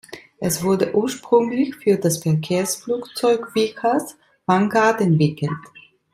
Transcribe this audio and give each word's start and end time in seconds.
Es 0.39 0.63
wurde 0.63 0.95
ursprünglich 0.95 1.75
für 1.75 1.95
das 1.95 2.17
Verkehrsflugzeug 2.23 3.53
Vickers 3.53 4.17
Vanguard 4.47 4.99
entwickelt. 4.99 5.51